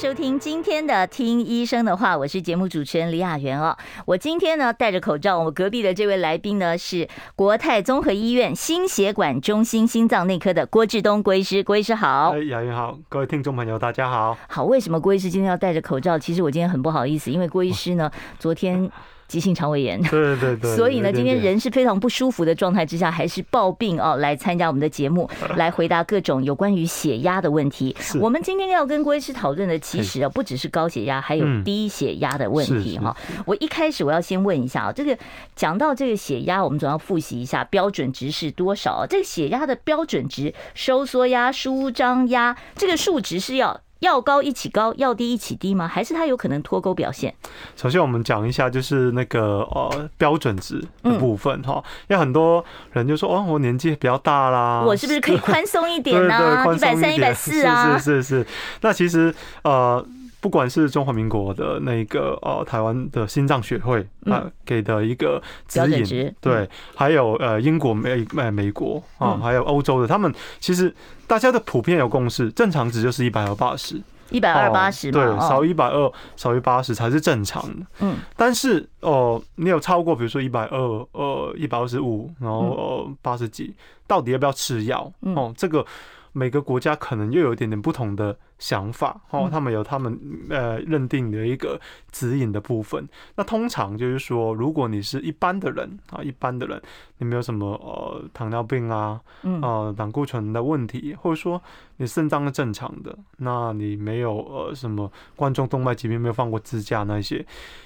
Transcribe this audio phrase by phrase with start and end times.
[0.00, 3.76] 收听今天的《听医生的话》，我是节目主持人李雅媛哦。
[4.06, 7.06] 我今天呢戴着口罩，我隔壁的这位来宾呢是
[7.36, 12.30] 国泰综合医院心血管中心心脏内科的郭志东郭医师，郭医师好。
[12.30, 14.34] 哎，雅媛好，各位听众朋友大家好。
[14.48, 16.18] 好，为什么郭医师今天要戴着口罩？
[16.18, 18.90] 其实我今天很不好意思，因为郭医师呢 昨天。
[19.30, 27.96] 急性肠胃炎，对对对，所以呢，今天人是非常不舒服的状态之下，还是抱病哦，来参加我们的节目， 来回答各种有关于血压的问题。
[28.20, 33.16] 我们今天要跟郭医师讨论的，其实啊，不只是高血压，还有低血压的问题哈。
[33.46, 35.16] 我一开始我要先问一下啊，这个
[35.54, 39.06] 讲到这个血压，我们总要复习一下标准值是多少？
[39.08, 43.80] 这个血压的标准值，收缩压、舒张压，这个数值是要。
[44.00, 45.86] 要高一起高，要低一起低吗？
[45.88, 47.34] 还是它有可能脱钩表现？
[47.76, 51.82] 首先，我们讲一下就是那个呃标准值的部分哈。
[52.08, 56.64] 因为很多人就说哦，我年纪比较大啦，我是不是可以宽松一点 呢？
[56.74, 57.96] 一百三、一百四啊？
[57.98, 58.46] 是是是是。
[58.80, 60.04] 那其实呃，
[60.40, 70.94] 不管是中华民国的那个呃台湾的心脏学会啊给的一个指引，对，还有呃英国美美美国啊，还有欧洲的，他们其实。
[71.30, 77.86] 大家的普遍有共识，正常值就是一百二八十，一百二八十，对，少于一百二，少于八十才是正常的。
[78.00, 83.72] 嗯，但是哦，你有超过，比如说一百二，呃，一百二十五，然后八十几，
[84.08, 85.12] 到底要不要吃药？
[85.20, 85.86] 哦，这个
[86.32, 88.36] 每个国家可能又有一点点不同的。
[88.60, 90.16] 想法哦，他们有他们
[90.48, 91.80] 呃认定的一个
[92.12, 93.08] 指引的部分。
[93.34, 96.80] 那通常就是说，如果你是一般的人啊，一般的人，
[97.18, 101.60] 你没有什么呃糖尿病啊，呃胆固醇的问题，或者说
[101.96, 107.44] 你肾脏是正常的，那你没有呃什么冠状动脉疾病，没有放过支架那些，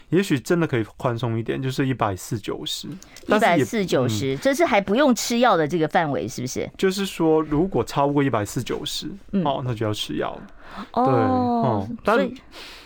[0.08, 2.88] 也许真的可以宽松一点，就是一百四九十，
[3.28, 6.68] 一百四九十，这是还不用吃药的这个范围，是不是？
[6.76, 9.08] 就是说，如果超过一百四九十，
[9.44, 10.42] 哦，那就要吃药了。
[10.92, 12.30] 对，哦，但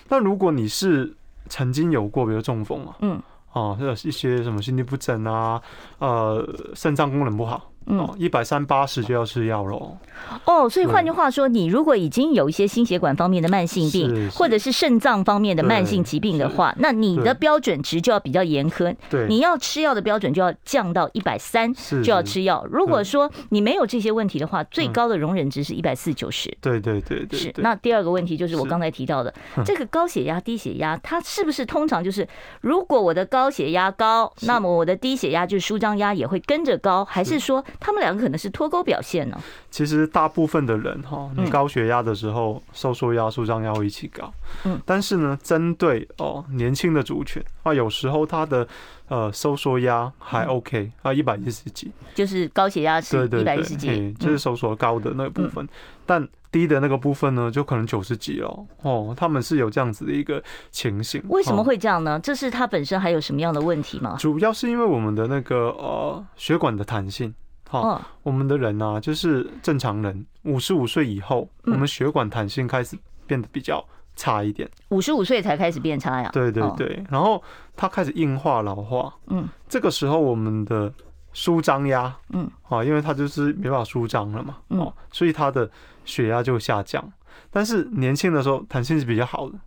[0.08, 1.14] 但如果你是
[1.48, 3.20] 曾经有过，比如中风啊，嗯，
[3.52, 5.60] 哦，或者一些什么心律不整啊，
[5.98, 7.70] 呃，肾脏功能不好。
[7.86, 9.96] 嗯，一百三八十就要吃药喽。
[10.44, 18.94] 哦，所以换句话说，你如果已经有一些心血管方面的慢性病，或者是肾脏方面的慢性疾病的话，那你的标准值就要比较严苛。
[19.08, 21.72] 对，你要吃药的标准就要降到一百三，
[22.02, 22.66] 就要吃药。
[22.70, 26.54] 如果说你没有这些问题的话，最高的容忍值是一百四九十。
[26.60, 27.38] 对对对对。
[27.38, 27.54] 是。
[27.56, 29.32] 那第二个问题就是我刚才提到的，
[29.64, 32.28] 这个高血压、低血压，它是不是通常就是，
[32.60, 37.64] 如果我的高血压高，那么我的低血压就是舒张压也会跟着高，还是说？
[37.80, 39.40] 他们两个可能是脱钩表现呢。
[39.70, 44.32] 其实大部分的人哈，你高血压的时候，收缩压、舒张压会一起高。
[44.64, 48.66] 嗯，但是呢，针对哦年轻的族群啊，有时候他的
[49.08, 55.66] 呃收缩压还 OK 啊，一百一十几，就是高血压是一百一十几，就是收缩高的那个部分。
[56.06, 59.14] 但低的那个部分呢，就可能九十几了哦。
[59.14, 61.22] 他们是有这样子的一个情形。
[61.28, 62.18] 为什么会这样呢？
[62.18, 64.16] 这是他本身还有什么样的问题吗？
[64.18, 67.34] 主要是因为我们的那个呃血管的弹性。
[67.68, 73.84] 好，我们的人呢，就是正常人，五十五岁以后，我们血管弹性开始变得比较
[74.16, 74.68] 差一点。
[74.88, 76.30] 五十五岁才开始变差呀？
[76.32, 77.42] 对对对，然后
[77.76, 79.14] 它开始硬化老化。
[79.26, 80.90] 嗯，这个时候我们的
[81.34, 85.70] 舒张压，嗯，啊，因为它就是没办法舒张了嘛，哦，所以它的
[86.06, 87.12] 血压就下降。
[87.50, 89.58] 但是年轻的时候弹性是比较好的。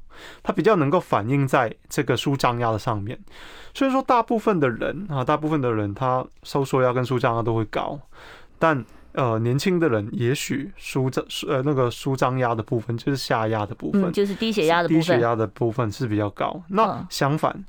[0.44, 3.18] 它比较能够反映在这个舒张压的上面，
[3.74, 8.00] 所以说大部分的人啊，大部分的人他收缩压跟舒张压都会高，
[8.60, 8.84] 但
[9.14, 16.62] 呃年轻的人也许舒张呃那个舒张压的部分 就是下压的部分，嗯，就是低血压的部分，低血压的部分是比较高。
[16.70, 17.64] 那相反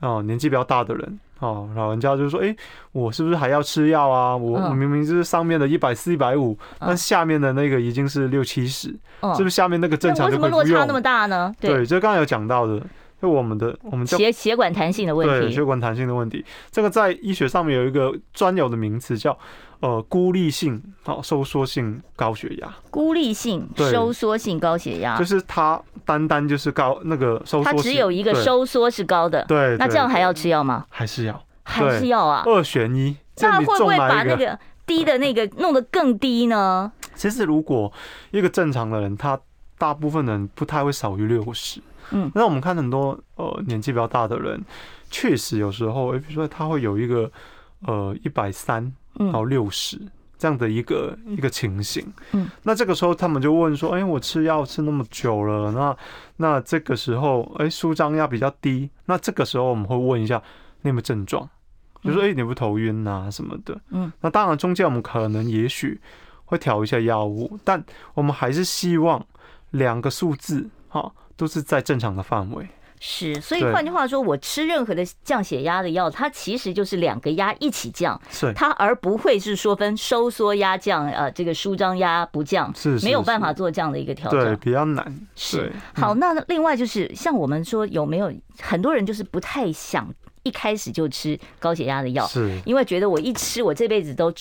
[0.00, 1.18] 哦，年纪比较大的人。
[1.44, 2.56] 哦，老人家就说：“哎、欸，
[2.92, 4.34] 我是不是还要吃药啊？
[4.34, 8.88] 我我明明就是上面的一百四、一百五，但下面的那个已经是六七十，
[9.36, 10.58] 是不是下面那个正常就不用？
[10.58, 11.54] 为什么落差那么大呢？
[11.60, 12.80] 对，对，就刚才有讲到的，
[13.20, 19.36] 就我们的我们叫血血管弹性的问题，对，血管弹性的问题，这个在医学上面有一个专有的名词叫
[19.84, 30.86] 呃孤立性好收缩性高血压，孤立性收缩性高血压，就是它单单就是高那个收缩，它只有一个收缩是高的，对，对，那这样还要吃药吗？
[30.88, 31.38] 还是要？
[31.64, 33.14] 还是要啊，二选一。
[33.40, 36.90] 那会不会把那个低的那个弄得更低呢？
[37.14, 37.92] 其实，如果
[38.30, 39.38] 一个正常的人，他
[39.76, 41.82] 大部分人不太会少于六十。
[42.10, 44.62] 嗯，那我们看很多呃年纪比较大的人，
[45.10, 47.30] 确实有时候，比如说他会有一个
[47.86, 48.90] 呃一百三
[49.32, 50.00] 到六十，
[50.36, 52.04] 这样的一个一个情形。
[52.32, 55.96] 嗯，那这个时候他们就问说：“哎，我吃药吃那么久了，那
[56.36, 58.90] 那这个时候，哎，舒张压比较低。
[59.06, 60.42] 那这个时候我们会问一下，
[60.82, 61.48] 你有没有症状？
[62.02, 63.80] 就说：哎，你不头晕啊什么的？
[63.90, 66.00] 嗯，那当然中间我们可能也许
[66.44, 67.82] 会调一下药物，但
[68.14, 69.24] 我们还是希望
[69.70, 72.68] 两个数字哈都是在正常的范围。”
[73.06, 78.50] 是，所以换句话说，我吃任何的降血压的药，它其实就是两个压一起降，是。
[78.54, 85.14] 它而不会是说分收缩压降，呃，这个舒张压不降，是没有办法做这样的一个调整，对，比较难。
[85.36, 90.10] 是好，那另外就是像我们说，有没有很多人就是不太想
[90.42, 92.58] 一开始就吃高血压的药，是。
[92.64, 94.32] 因为觉得我一吃，我这辈子都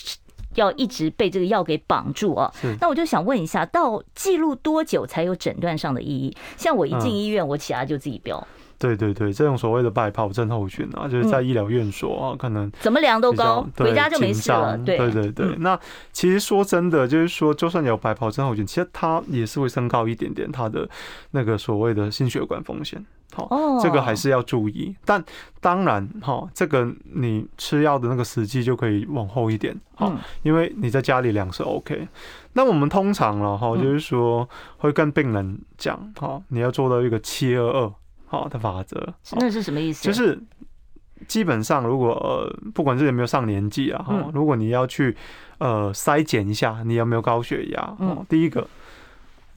[0.55, 2.51] 要一直被这个药给绑住啊。
[2.79, 6.35] 那我就想问一下，到记录多久才有诊断上的意义？
[6.57, 8.45] 像我一进医院，我血压就自己飙。
[8.79, 14.77] 对对对，这种所谓的白袍症候群啊，就是在医疗院所啊，可能怎么量都高，回家就没事了。
[14.79, 15.79] 对对对对，那
[16.11, 20.89] 其实说真的，就是说，就算有白袍症候群，其实它也是会升高一点点它的
[21.31, 23.01] 那个所谓的心血管风险。
[23.33, 23.49] 好，
[23.81, 24.95] 这个还是要注意。
[25.03, 25.23] 但
[25.59, 30.11] 当然，哈，这个你吃药的那个时机就可以往后一点，好，
[30.43, 32.07] 因为你在家里量是 OK。
[32.53, 34.47] 那我们通常了哈，就是说
[34.77, 37.93] 会跟病人讲，哈，你要做到一个七二二。
[38.25, 40.03] 好的法则，那是什么意思？
[40.03, 40.41] 就是
[41.27, 45.15] 基本上，如果呃，不管是有没有上年纪啊，哈，如果你要去
[45.59, 48.67] 呃筛检一下你有没有高血压，嗯，第一个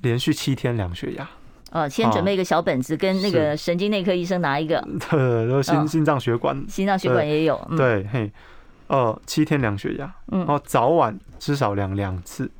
[0.02, 1.26] 连续七天量血压，
[1.72, 4.80] 哦，先准备一个小本子，跟那个神经内科医生拿一个，
[5.10, 8.30] 对，然后心心脏血管，心脏血管也有，对，嘿，
[8.86, 12.50] 呃，七天量血压，嗯，然后早晚至少量两次，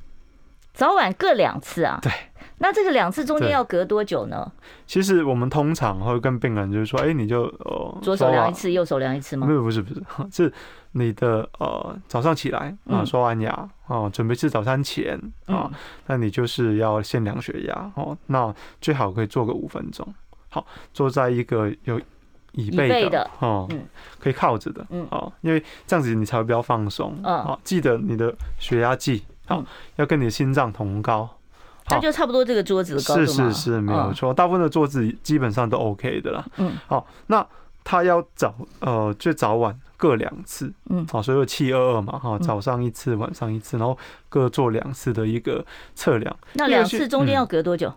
[0.74, 2.10] 早晚各两次啊，对。
[2.58, 4.50] 那这个两次中间要隔多久呢？
[4.86, 9.46] 其实我们通常会跟病人就是说，哎，你就呃左手量一次，右手量一次吗？
[9.46, 10.52] 没有，不是不是， 是
[10.98, 13.50] 你的呃早上起来啊，刷完牙
[13.86, 15.70] 啊，准备吃早餐前啊，
[16.06, 18.16] 那你就是要先量血压哦。
[18.26, 20.06] 那最好可以做个五分钟，
[20.48, 22.00] 好，坐在一个有
[22.52, 23.68] 椅背的哦，
[24.18, 27.14] 可以靠着的，嗯，好，因为这样子你才会比较放松。
[27.22, 29.62] 嗯，好，记得你的血压计好
[29.96, 31.28] 要跟你的心脏同高。
[31.88, 33.14] 那就差不多这个桌子的高。
[33.14, 34.34] 是是是，没有错。
[34.34, 36.44] 大部分的桌子基本上都 OK 的啦。
[36.56, 36.72] 嗯。
[36.88, 37.46] 好，那
[37.86, 40.72] 他要早呃，就早晚各两次。
[40.90, 41.06] 嗯。
[41.06, 43.96] 好，所以有七二二嘛，哈，早上一次，晚上一次，然后
[44.28, 46.36] 各做两次的一个测量。
[46.54, 47.94] 那两次中间要隔多久？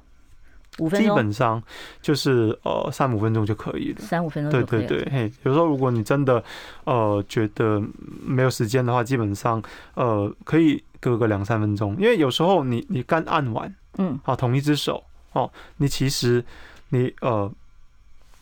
[0.78, 1.10] 五分钟。
[1.10, 1.62] 基本上
[2.04, 4.00] 就是呃三五分钟就可以了。
[4.02, 4.52] 三五分钟。
[4.52, 6.42] 对对对，嘿，有时候如果你真的
[6.84, 7.82] 呃觉得
[8.24, 9.62] 没有时间的话，基本上
[9.96, 13.76] 呃可以隔个两三分钟，因为有时候你你刚按完。
[13.98, 15.04] 嗯，好，同一只手
[15.34, 16.46] 哦，你其实
[16.90, 17.52] 你呃，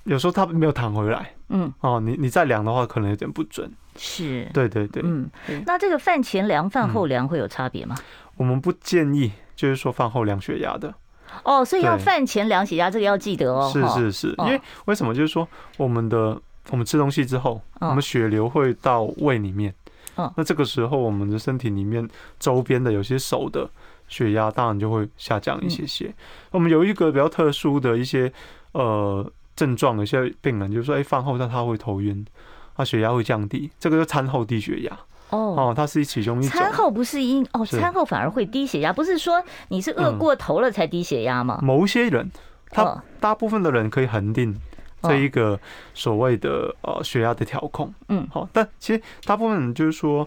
[0.04, 5.30] 有时候它没有弹回来，嗯，哦，你你再量的话，可能有点不准，是，对对对，嗯，
[5.66, 7.96] 那这个饭前量、饭后量会有差别吗？
[8.36, 10.94] 我们不建议，就是说饭后量血压的，
[11.44, 15.14] 哦，所以要饭前量血压，这个要记得哦，是是是，因为为什么？
[15.14, 15.48] 就是说
[15.78, 16.40] 我们的
[16.70, 19.74] 我们吃东西之后，我们血流会到胃里面，
[20.18, 22.08] 嗯，那这个时候我们的身体里面
[22.40, 23.70] 周边的有些手的。
[24.10, 26.16] 血压当然就会下降一些些。
[26.52, 28.32] 我们有一个比较特殊的一些
[28.72, 32.26] 呃症状，有些病人就是说，哎，饭后他他会头晕，
[32.76, 34.98] 他血压会降低，这个就餐后低血压。
[35.32, 36.50] 哦哦，它是其中一种。
[36.52, 41.60] 餐后不是因哦，餐后反而会低血压，不是说你是饿过头了才低血压吗？
[41.62, 42.32] 某些人，
[42.70, 44.56] 他大部分的人可以恒定
[45.02, 45.60] 这一个
[45.94, 47.94] 所谓的呃血压的调控。
[48.08, 50.26] 嗯，好，但其实大部分人就是说。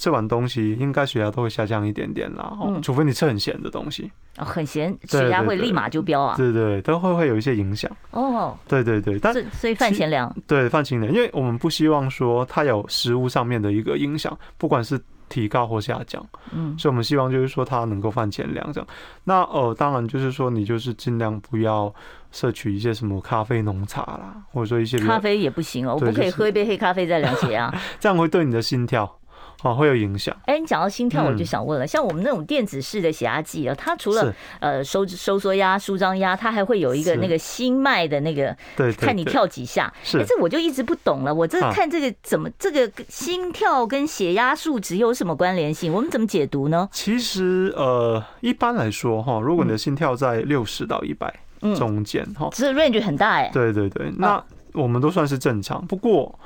[0.00, 6.50] 吃完东西应该血压都会下降一点点啦，嗯，除非你吃很咸的东西，哦，很咸，血压会立马就飙啊，对。
[6.50, 7.90] 对，都会会有一些影响。
[8.12, 18.88] 哦，对对对，但所以饭前量，对饭前量，因为我们不希望说它有食物上面的一个影响，不管是提高或下降，嗯，所以我们希望就是说它能够饭前量这样，
[19.24, 21.94] 那呃，当然就是说你就是尽量不要
[22.32, 29.19] 摄取一些什么咖啡浓茶啦，或者说一些咖啡也不行哦，我不可以喝一杯黑咖啡再量血压， 这样会对你的心跳。
[29.62, 30.34] 哦，会有影响。
[30.46, 39.92] 哎，你讲到心跳，我就想问了，像我们那种电子式的血压计啊，它除了呃收收缩压、舒张压，它还会有一个那个心脉的那个，对，看你跳几下。
[40.02, 41.34] 是，这我就一直不懂了。
[41.34, 45.92] 我这看这个怎么这个心跳跟血压数值有什么关联性？
[45.92, 46.88] 我们怎么解读呢？
[46.90, 51.32] 其实呃，一般来说哈，如果你的心跳在六十到一百
[51.76, 53.50] 中间哈，这 range 很大哎。
[53.52, 55.86] 对对对，那我们都算是正常。
[55.86, 56.38] 不过。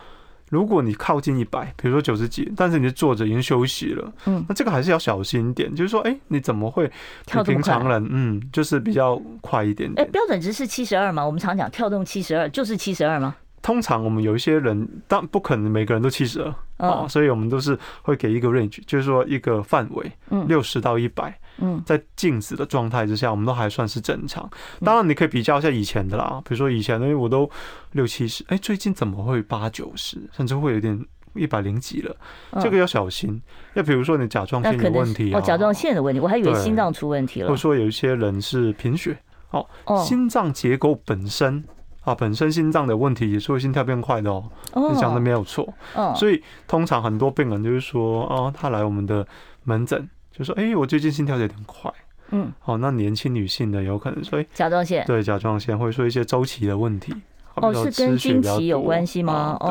[0.55, 5.75] 如果你靠近一百，比如说九十几，但是你坐着已经休息了，嗯，那这个还是要小心一点。
[5.75, 6.87] 就是说，哎，你怎么会
[7.27, 10.07] 比平常人，嗯，就是比较快一点点？
[10.07, 11.27] 哎，标准值是七十二吗？
[11.27, 13.35] 我们常讲跳动七十二，就是七十二吗？
[13.65, 24.47] 通常我们有一些人，但不可能每个人都七十二啊，所以我们都是会给一个 range，就是说一个范围，嗯，六十到一百，嗯，在静止的状态之下，我们都还算是正常。
[24.85, 27.51] 当然，你可以比较一下以前的啦，比如说以前，因为我都
[27.93, 31.03] 六七十，哎，最近怎么会八九十，甚至会有点
[31.33, 32.15] 一百零几了，
[32.61, 33.41] 这个要小心。
[33.73, 37.49] 要比如说你甲状腺有问题，哦，甲状腺的问题，我还以为心脏出问题了。
[37.49, 39.17] 或者说有一些人是贫血，
[39.53, 39.67] 哦，
[40.05, 41.65] 心脏结构本身。
[42.05, 44.45] 啊，本身心脏的问题也是会心跳变快的哦。
[44.75, 45.67] 你讲的没有错。
[46.15, 49.27] 所以通常很多病人就是说，哦，他来我们的
[49.65, 51.91] 门诊，就说，哎，我最近心跳有点快。
[52.31, 52.53] 嗯。
[52.65, 55.05] 哦，那年轻女性的有可能所以甲状腺。
[55.07, 57.15] 对，甲状腺会说一些周期的问题。
[57.55, 59.57] 哦，是跟经期有关系吗？
[59.61, 59.71] 对。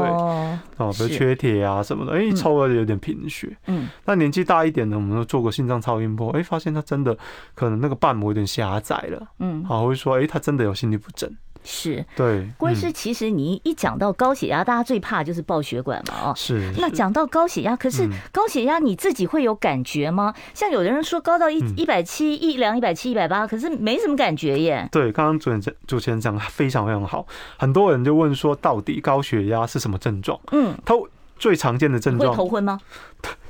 [0.78, 3.56] 哦，比如缺铁啊什么的，哎，抽了有点贫血。
[3.68, 3.90] 嗯。
[4.06, 7.16] 那年纪大一点的，我们都做过心脏超音波，哎，发现他真的
[7.54, 9.28] 可能那个瓣膜有点狭窄了。
[9.40, 9.64] 嗯。
[9.66, 11.30] 好，会说，哎，他真的有心律不整。
[11.64, 16.72] 是对，郭医师，其实你一讲到高血压，大家最怕就是爆血管嘛，哦，是。
[16.78, 20.34] 那讲到高血压，可是高血压你自己会有感觉吗？
[20.54, 24.88] 像有的人说高到一一百七一两一百七一百八，可是没什么感觉耶。
[24.92, 27.26] 对，刚刚主持人主持人讲的非常非常好，
[27.58, 30.40] 很多人就问说，到底高血压是什么症状？
[30.52, 30.94] 嗯，他
[31.38, 32.80] 最常见的症状会头昏吗？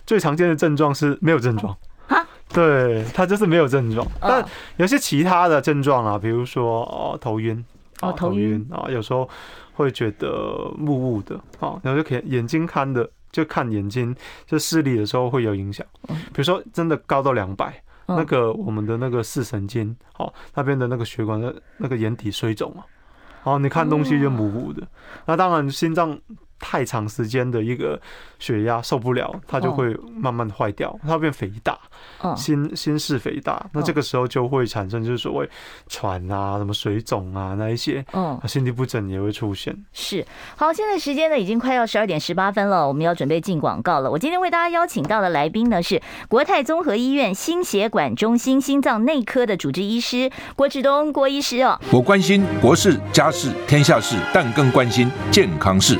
[0.06, 1.76] 最常见的症状是没有症状
[2.08, 4.46] 啊，对，他就是没有症状，但
[4.78, 7.64] 有些其他的症状啊，比如说哦头晕。
[8.08, 9.30] 啊，头晕啊，有时候
[9.74, 15.86] 会觉得雾雾的啊，然后就可以眼睛看的，就看眼睛就视力的时候会有影响。
[16.08, 22.86] 比如说真的高到两百，那个我们的那个视神经，哦，那边的那个血管的那个眼底水肿啊，
[23.44, 24.88] 然后你看东西就模糊的。
[25.26, 26.20] 那当然心脏。
[26.64, 28.00] 太长时间的一个
[28.40, 31.78] 血压受不了，它就会慢慢坏掉，它会变肥大，
[32.38, 35.50] 心心室肥大，那这个时候就会产生就是所谓
[35.90, 39.76] 喘啊、什么水肿啊那一些，嗯，心律不整也会出现。
[39.92, 44.10] 是，好，现在时间呢已经快要十二点十八分了，我们要准备进广告了。
[44.10, 51.78] 我今天为大家邀请到的来宾呢是国泰综合医院心血管中心心脏内科的主治医师郭志东郭医师哦。
[51.92, 56.00] 我关心国事家事天下事，但更关心健康事。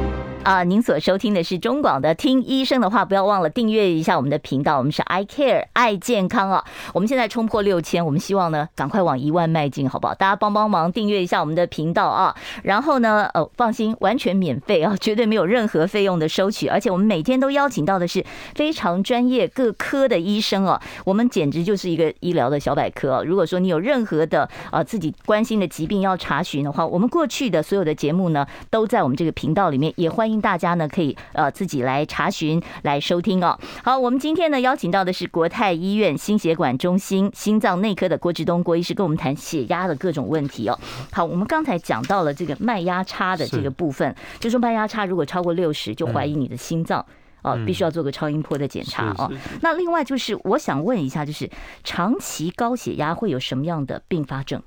[0.43, 4.79] 啊，您所收听的是中广的《听医生的话》，不要忘了订阅一下我们的频道。
[4.79, 10.15] 我们是 I Care 爱健康啊，我们现在冲破六千，我们希望呢赶快往一万迈进，好不好？
[10.15, 12.35] 大家帮帮忙，订阅一下我们的频道啊。
[12.63, 16.67] 然后呢，呃，放心，完全免费啊，绝对没有任何费用的收取。
[16.67, 23.21] 而且我们每天都邀请到的是非常专业各科的医生啊，我们简直就是一个医疗的小百科啊。
[23.23, 30.30] 如果说你有任何的啊自己关心的疾病要查询的话，我们过去的所有的节目呢都在我们这个频道里面，也欢迎。
[30.31, 33.59] 欢迎大家呢，可以呃自己来查询、来收听哦。
[33.83, 40.79] 好，我们今天呢邀请到的是国泰医院心血管中心心脏内科的郭志东郭医师，跟我们谈血压的各种问题哦。
[41.11, 47.05] 好，我们刚才讲到了这个脉压差的这个部分，就说脉压差如果超过六十，就怀疑你的心脏
[47.41, 49.31] 哦，必须要做个超音波的检查哦。
[49.61, 51.49] 那另外就是我想问一下，就是
[51.83, 54.61] 长期高血压会有什么样的并发症？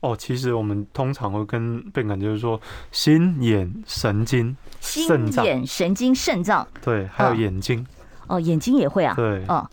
[0.00, 2.60] 哦，其实我们通常会跟病人就是说，
[2.92, 7.86] 心、眼、神经、肾脏、心、眼、神经、肾脏，对，还有眼睛。
[8.26, 9.14] 哦，眼睛也会啊。
[9.16, 9.42] 对。
[9.48, 9.66] 哦，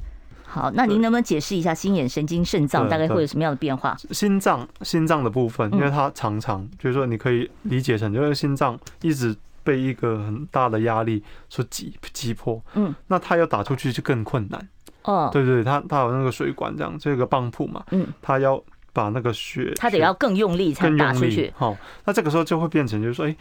[0.46, 3.96] 好，那您能不能解释一下心、眼、神经、肾脏大概会有什么样的变化？
[4.12, 14.70] 心脏，心脏的部分，因为它常常就是说，你可以理解成，就是心脏一直被一个很大的压力所挤挤破，嗯，那他要打出去就更困难。
[15.04, 18.62] 哦，对对，他他有那个水管这样，这个泵浦嘛，嗯，他要。
[18.94, 21.50] 把那个血，他得要更用力才打出去。
[21.56, 23.34] 好，那这个时候就会变成，就是说，哎，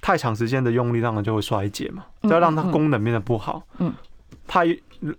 [0.00, 3.60] 太长时间的用力，当然就会衰竭嘛，就要让它功能变得不好。
[3.78, 3.92] 嗯，
[4.46, 4.64] 太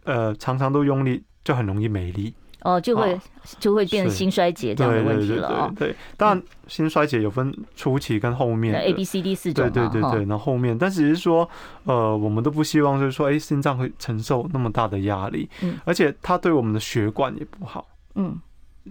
[0.06, 2.34] 呃常常都用力，就很容易没力。
[2.64, 3.20] 哦，就会
[3.60, 5.74] 就会变成心衰竭这样的问题了哦。
[5.78, 9.70] 对，当然心衰竭有分初期跟后面，A、B、C、D 四种。
[9.70, 11.48] 对对对对，然后后面，但只是说，
[11.84, 17.88] 呃，我们都不希望就是说，哎，心脏会承受那么大的压力，嗯而且它对我们的血管也不好。
[18.16, 18.40] 嗯。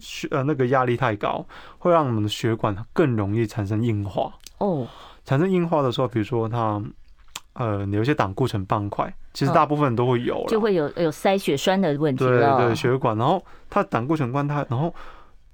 [0.01, 1.45] 血呃那个压力太高，
[1.77, 4.89] 会让我们的血管更容易产生硬化哦。
[5.23, 6.83] 产生硬化的时候，比如说它
[7.55, 12.59] 呃有一些胆固醇斑块，其实大部分都会有，就会有有塞血栓的问题了。
[12.59, 14.89] 对对，血管，然后它胆固醇斑块，然后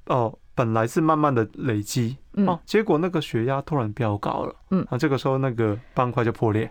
[0.06, 6.70] 哦、呃、本来是慢慢的累积哦，结果那个血压突然飙高了，嗯，啊这个时候那个斑块就破裂。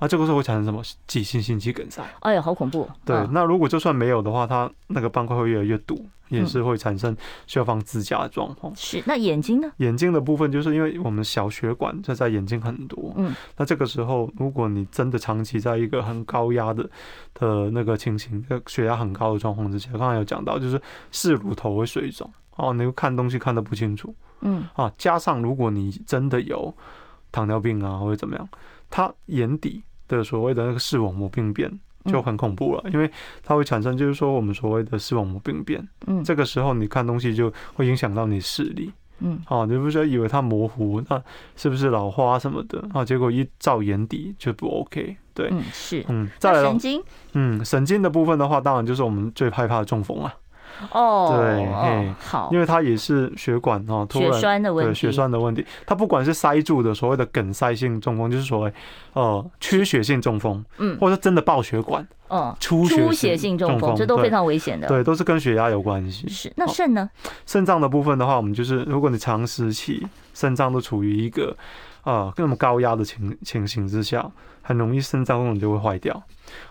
[0.00, 2.02] 啊，这个时候会产生什么急性心肌梗塞？
[2.18, 2.90] 哎呀，好恐怖！
[3.04, 8.74] 对，嗯、那如果就算没有的话，它那个斑块会越来越堵，也是会产生需要放支架的状况。
[8.74, 9.70] 是，那眼睛呢？
[9.78, 16.88] 眼睛的部分就是因为我们小血管就在眼睛很多，嗯，那这个时候如果你真的长期在一个很高压的
[17.34, 26.74] 的那个情形，血压很高的状况之下，刚才有讲到，就是视乳头会水肿，哦，你会看东西看得不清楚，嗯，啊，加上如果你真的有
[27.30, 28.48] 糖尿病啊或者怎么样，
[28.90, 33.10] 它眼底的所谓的那个视网膜病变就很恐怖了，因为
[33.42, 41.22] 它会产生就是说我们所谓的视网膜病变，嗯，这个时候你看东西就会影响到你视力，嗯，啊，你不是以为它模糊，那
[41.56, 43.04] 是不是老花什么的啊？
[43.04, 50.34] 结果一照眼底就不 OK，对，嗯，是，嗯，再来神经，嗯，神经的部分的话，当然就是我们最害怕的中风啊。
[50.90, 55.64] 哦，对，哦，好，因为它也是血管哦，突然血栓的问题，对，血栓的问题。
[55.86, 58.72] 它不管是塞住的所谓的梗塞性中风，就是所谓
[59.12, 66.28] 呃缺血性中风，嗯，或者真的爆血管，嗯，出出血性中风，这都非常危险的，对，都是跟血压有关系。
[66.28, 67.08] 是，那肾呢？
[67.46, 71.56] 肾脏的部分的话，我们就是如果你长时期肾脏都处于一个
[72.02, 74.28] 啊那么高压的情情形之下，
[74.62, 76.22] 很容易肾脏功能就会坏掉，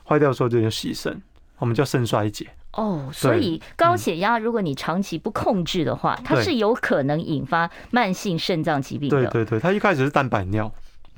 [0.07, 1.21] 坏掉的时候就叫洗肾，
[1.59, 2.47] 我们叫肾衰竭。
[2.73, 9.29] 哦，所以高血压，如果你长期不控制的话，它是有可能引发慢性肾脏疾病的。
[9.29, 10.71] 对对对，它一开始是蛋白尿，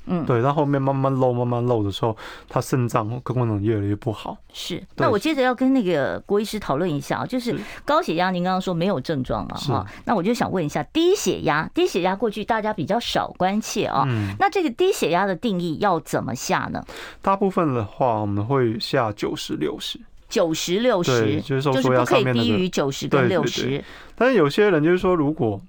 [0.04, 2.14] 嗯，对，然后后面慢慢漏慢慢漏的时候，
[2.46, 4.36] 它肾脏功能越来越不好。
[4.52, 16.84] 是，那我接着要跟那个郭医师讨论一下，就是高血压，您刚刚说没有症状嘛，哈，那我就想问一下，低血压，低血压过去大家比较少关切啊，嗯那这个低血压的定义要怎么下呢？
[17.22, 19.98] 大部分的话，我们会下九十六十。
[20.28, 23.82] 九十六十，就是不可以低于九十跟六十。
[24.14, 25.60] 但是有些人就是说，如果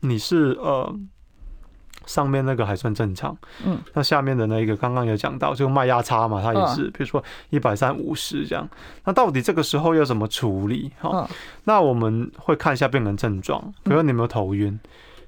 [0.00, 0.94] 你是呃
[2.06, 3.36] 上面那个还算正常，
[3.66, 8.66] 嗯，那下面的那个刚刚有讲到，就卖压差嘛，它也是，比如说一百三五十这样。
[9.04, 10.90] 那到底这个时候要怎么处理？
[11.00, 11.28] 哈，
[11.64, 14.78] 那我们会看一下病人症状，比如说你有没有头晕、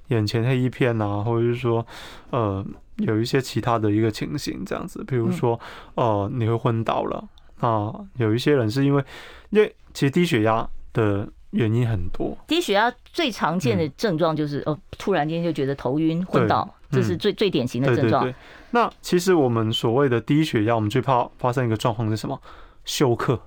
[0.09, 1.85] 眼前黑一片啊，或者是说
[2.31, 2.64] 呃
[2.97, 5.59] 有一些其他的一个情形这样子，比如说
[5.97, 7.29] 呃你会昏倒了。
[7.61, 9.05] 啊，有一些人是因为，
[9.51, 12.37] 因为其实低血压的原因很多。
[12.46, 18.25] 低血压最常见的症状就是哦，突然间就觉得头晕、昏倒，这是最最典型的症状。
[18.25, 18.35] 对，
[18.70, 22.40] 那其实我们所谓的低血压，我们最怕发生一个状况是什么？
[22.85, 23.38] 休克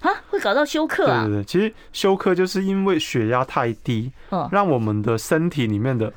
[0.00, 1.24] 啊，会搞到休克啊？
[1.24, 6.12] 对对对，其实休克就是因为血压太低，嗯让我们的身体里面的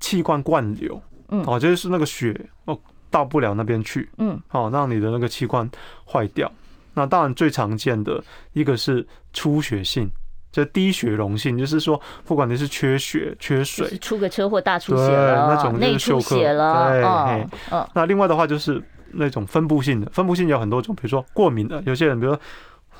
[0.00, 2.78] 器官灌流，嗯，哦，就是那个血哦。
[3.10, 5.68] 到不了那边去，嗯，好，让你的那个器官
[6.04, 6.50] 坏掉。
[6.94, 10.10] 那当然最常见的一个是出血性，
[10.50, 17.88] 就低血溶性，就是说不管你是缺血、缺水，出个车祸大出血了，那种内出血了，对，嗯。
[17.94, 22.40] 那另外的话就是那种分布性的，分布性有很多种，比如说过敏的，有些人比如说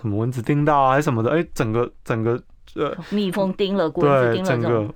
[0.01, 2.41] 什么蚊子叮到啊，还是什么的，哎，整个整个。
[2.75, 4.95] 呃，蜜蜂叮了，蚊子叮了，整个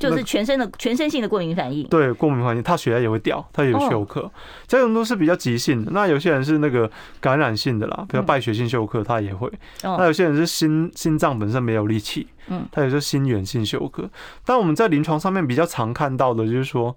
[0.00, 1.86] 就是全身的全身性的过敏反应。
[1.88, 4.32] 对，过敏反应，他血压也会掉，他也有休克，哦、
[4.66, 5.90] 这种都是比较急性的。
[5.92, 9.48] 那有些人是那个感染性的啦，比如败血性休克，他也会。
[9.82, 14.08] 嗯、那有些人是心心脏本身没有力气，嗯，他也是心源性休克。
[14.44, 16.96] 但我们在临床上面比较常看到的就是说，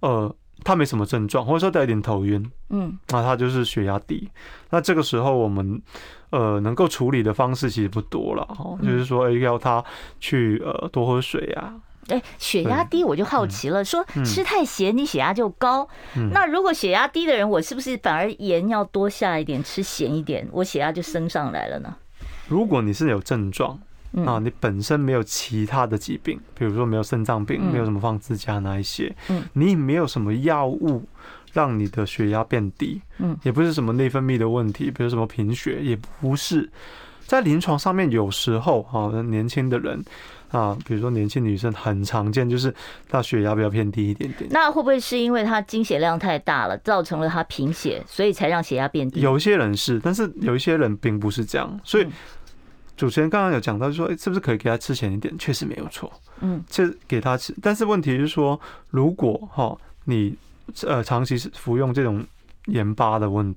[0.00, 0.34] 呃。
[0.64, 4.30] 他没什么症状，或者说带一点头晕，嗯，那他就是血压低。
[4.70, 5.82] 那这个时候我们
[6.30, 9.84] 呃能够处理的方式其实不多了哈，就是说要他
[10.20, 11.74] 去呃多喝水啊。
[12.08, 15.88] 哎，血压低我就好奇了，说吃太咸你血压就高。
[16.32, 21.96] 那如果血压低的人，我是不是反而盐要多下一点，吃咸一点，我血压就升上来了呢？
[22.48, 23.78] 如果你是有症状。
[24.26, 31.02] 啊，你本身没有其他的疾病，比如说没有肾脏病，没有什么放支架那一些，嗯，你没有什么药物
[31.54, 36.70] 让你的血压变低，嗯，也不是什么内分泌的问题，比如什么贫血，也不是。
[37.32, 40.04] 在临床上面，有时候啊，年轻的人
[40.50, 42.74] 啊，比如说年轻女生，很常见，就是
[43.08, 44.50] 她血压比较偏低一点点。
[44.50, 49.20] 那会不会是因为她经血量太大了，造成了她贫血，所以才让血压变低？
[49.20, 52.06] 有一些人是，但是有一些人并不是这样，所以。
[52.94, 55.36] 主持人刚刚有讲到，就说，哎，是不是可以给他吃咸一点？
[55.38, 57.52] 确实没有错，嗯，这给他吃。
[57.62, 60.36] 但是问题是说，如果哈你
[60.86, 62.22] 呃长期是服用这种
[62.66, 63.54] 盐巴的问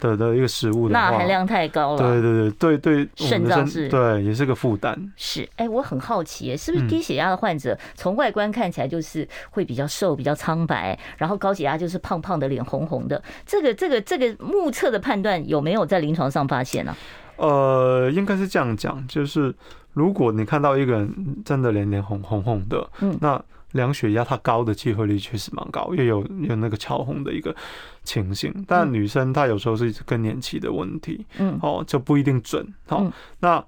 [0.00, 5.12] 的的一个食物的，钠含量太高了，对对对对对，肾脏是，对也是个负担。
[5.16, 13.22] 是，哎，我很好奇，是不是低血压的患者从外观看起来就是会比较瘦、比较苍白，然后高血压就是胖胖的、脸红红的？
[13.46, 16.96] 这个这个这个目测的判断有没有在临床上发现呢？
[17.36, 19.54] 呃，应该是这样讲，就是
[19.92, 23.40] 如果你看到一个人真的脸脸红红红的，嗯，那
[23.72, 27.54] 量血压它高的机会率确实蛮高，又有有那个潮红的一个
[28.02, 28.52] 情形。
[28.66, 32.66] 但女生她有时候是更年期的问题，嗯，哦，就不一定准。
[32.86, 33.62] 好，那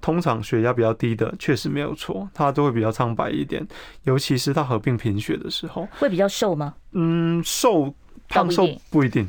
[0.00, 3.66] 通常血压比较低的确实没有错，她都会比较苍白一点，
[4.04, 6.74] 尤其是她合并贫血的时候，会比较瘦吗？
[6.92, 7.94] 嗯，瘦
[8.28, 9.26] 胖瘦不一定。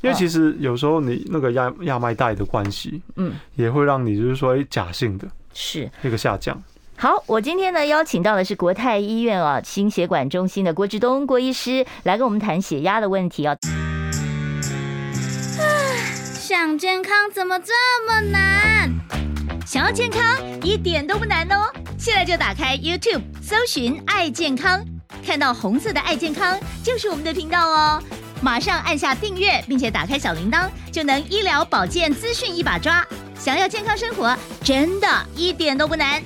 [0.00, 6.60] 因为其实有时候你那个压压脉带的关系，嗯，也会让你就是说，哎，假性的是一个下降。
[7.00, 13.56] 好，我今天呢邀请到的是国泰医院啊心血管中心的郭志东郭医师来跟我们谈血压的问题啊。
[16.34, 17.72] 想健康怎么这
[18.04, 18.90] 么难？
[19.64, 20.20] 想要健康
[20.60, 24.84] 一点都不难哦，现在就打开 YouTube 搜寻爱健康，
[25.24, 28.02] 看到红色的爱健康就是我们的频道哦。
[28.42, 33.06] 马上按下订阅，并且打开小铃铛，就能医疗保健资讯一把抓。
[33.38, 35.06] 想要健康生活，真的
[35.36, 36.20] 一点都不难，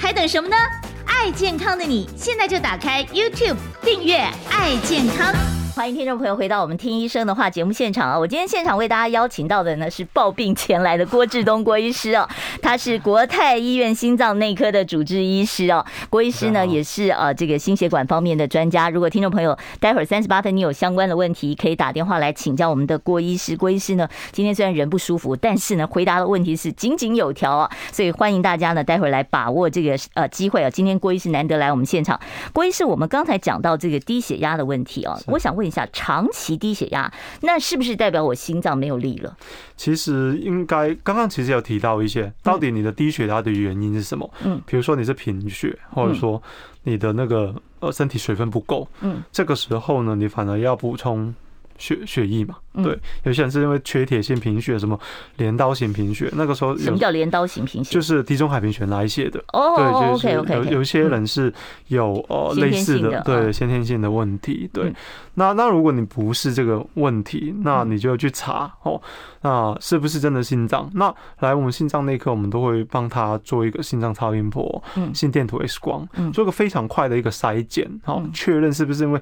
[0.00, 0.56] 还等什么呢？
[1.04, 4.16] 爱健康的你，现在就打开 YouTube 订阅
[4.48, 5.59] 爱健康。
[5.76, 8.18] 欢迎听众朋友回到我们听医生的话节目现场啊！
[8.18, 12.28] 我今天现场为大家邀请到的呢是抱病前来的郭志东郭医师哦，
[12.60, 15.84] 他是国泰医院心脏内科的主治医师哦。
[16.10, 18.90] 郭医师呢也是呃这个心血管方面的专家。
[18.90, 23.56] 如果听众朋友待会儿三十八分你有相关的问题，可以打电话来请教我们的郭医师。
[23.56, 30.68] 郭医师呢今天虽然人不舒服，但是呢回答的问题是井井有条啊，所以欢迎大家呢待会儿来把握这个呃机会啊。
[30.68, 32.20] 今天郭医师难得来我们现场，
[32.52, 35.59] 郭医师我们刚才讲到这个低血压的问题啊，我想问。
[35.68, 39.36] 下长期低血压，那是不是代表我心脏没有力了？
[39.76, 44.30] 其实应该刚刚其实有提到一些，到底你的低血压的原因是什么？
[44.44, 46.40] 嗯，比如说你是贫血，或者说
[46.84, 51.34] 你的那个呃身体水分不够，嗯，这个时候呢，你反而要补充。
[51.80, 55.00] 血血液嘛，对，有些人是因为缺铁性贫血，什么
[55.38, 57.94] 镰刀型贫血，那个时候什么叫镰刀型贫血？
[57.94, 59.42] 就是地中海贫血来写的。
[59.54, 60.70] 哦，对，就是 OK OK。
[60.70, 61.52] 有有些人是
[61.88, 64.68] 有呃类似的，对，先天性的问题。
[64.74, 64.92] 对，
[65.34, 69.00] 那那如果你不是这个问题，那你就要去查哦，
[69.40, 70.90] 那是不是真的心脏？
[70.94, 79.20] 那来我们心脏内科，我们都会帮他做一个心脏超音波、嗯心电图 X 光，做个非常快的一个筛检，好，确认是不是因为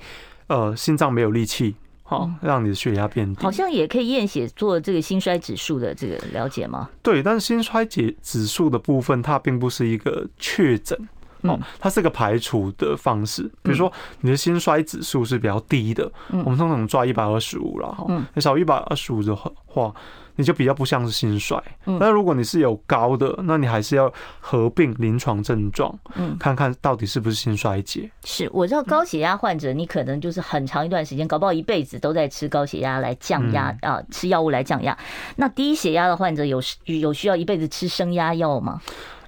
[0.48, 1.76] 呃心脏没有力气。
[2.10, 6.88] 好，让你的血压变低，好像也可以验血做这个心衰指数的这个了解吗？
[7.02, 10.98] 对，但是心衰解指数的部分，它并不是一个确诊，
[11.42, 13.42] 哦，它是个排除的方式。
[13.62, 19.92] 比如说你的心衰指数是比较低的，我们通常抓一百二十五了，哈，你少一百二十五的话。
[20.40, 21.60] 你就比较不像是心衰，
[21.98, 28.08] 但如果你是有高的，那你还是要合并临床症状，嗯，看看到底是不是心衰竭。
[28.22, 34.96] 是，我知道高血压患者，你可能就是很长一段时间，搞不好一辈子都在吃高血压来降压啊，吃药物来降压。
[35.34, 38.80] 那低血压的患者有有需要一辈子吃升压药吗？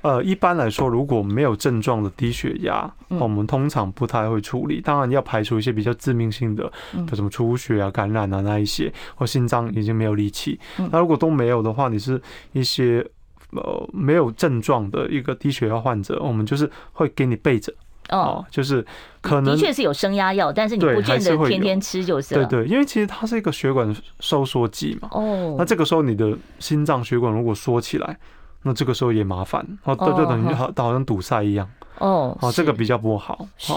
[0.03, 4.81] 呃，一般来说，如果没有症状的低血压，我们通常不太会处理。
[4.81, 10.59] 当然要排除一些比较致命性的，比如什么出血啊、感染啊那一些，或心脏已经没有力气。
[10.91, 12.21] 那如果都没有的话，你是
[12.53, 13.07] 一些
[13.53, 17.71] 呃没有症状的一个低血压患者，我们就是会给你备着
[18.09, 18.85] 哦，就是
[19.21, 25.09] 可能的确是有升压药，但是你不见得天天吃就是对对，因为其实它是一个血管收缩剂嘛。
[25.13, 28.19] 哦，那这个时候你的心脏血管如果缩起来。
[28.63, 31.69] 那这个时候也麻烦哦，对，就等于好，好像堵塞一样
[31.99, 33.47] 哦，好，这个比较不好。
[33.57, 33.73] 是，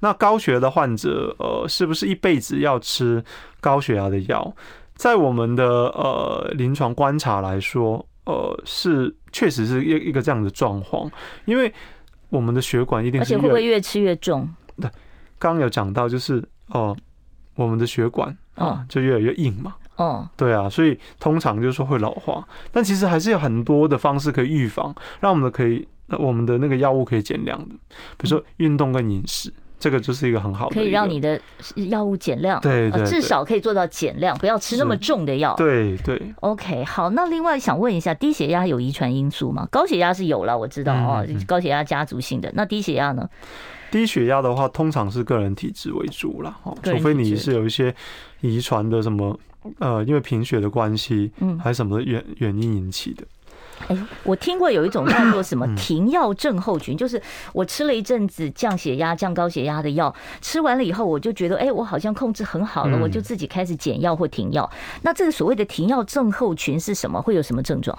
[0.00, 3.22] 那高血压的患者，呃，是不是一辈子要吃
[3.60, 4.54] 高血压的药？
[4.94, 11.10] 在我们的呃临床观察来说，呃，是确实是一一个这样的状况，
[11.44, 11.72] 因为
[12.28, 14.48] 我们的血管一定是，而且会不会越吃越重？
[14.80, 14.90] 对，
[15.38, 16.96] 刚刚有讲到，就是哦，
[17.54, 19.74] 我们的血管啊，就越来越硬嘛。
[19.98, 25.86] 哦，对啊，所以通常就是说会老化，但其实还是有很多的方式可以预防，让我们的可以，
[26.18, 27.74] 我们的那个药物可以减量的，
[28.16, 31.40] 比如说运动跟饮食，这个就是一个很好的，可以让你的
[31.88, 35.52] 药物减量，对对，至少可以做到减量，不要吃那么重的药。
[35.56, 36.32] 对对。
[36.42, 39.66] OK，好，那另外想问一下，低血压有遗传因素吗？
[39.70, 43.28] 高血压是有了，我知道哦，高血压家族性的，那低血压呢？
[43.90, 47.92] 低血压的话，通常是个人体质为主啦，哦，除非你是有一些
[48.42, 49.36] 遗传的什么。
[49.78, 53.24] 呃，因为贫血的关系，嗯，还是什么原原因引起的？
[53.86, 57.20] 哎，我听过有一种叫做什么停药症候群，就是
[57.52, 64.68] 我吃了一阵子降血压、降高血压的药，吃完了以后，我就觉得，哎，我好像控制很好了，我就自己开始减药或停药。
[65.02, 67.22] 那这个所谓的停药症候群是什么？
[67.22, 67.96] 会有什么症状？